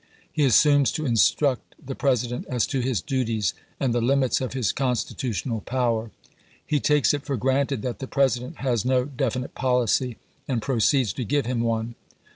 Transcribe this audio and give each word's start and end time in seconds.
He 0.33 0.45
assumes 0.45 0.91
to 0.93 1.05
instruct 1.05 1.75
the 1.79 1.93
President 1.93 2.47
as 2.49 2.65
to 2.65 2.79
his 2.79 3.01
duties 3.01 3.53
and 3.79 3.93
the 3.93 4.01
limits 4.01 4.41
of 4.41 4.53
his 4.53 4.71
constitutional 4.71 5.61
power. 5.61 6.09
He 6.65 6.79
takes 6.79 7.13
it 7.13 7.21
for 7.21 7.37
granted 7.37 7.83
that 7.83 7.99
the 7.99 8.07
President 8.07 8.55
has 8.55 8.83
no 8.83 9.05
definite 9.05 9.53
policy, 9.53 10.17
and 10.47 10.59
proceeds 10.59 11.13
to 11.13 11.23
give 11.23 11.45
him 11.45 11.59
one. 11.61 11.93